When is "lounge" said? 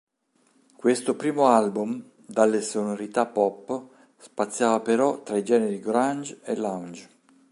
6.57-7.09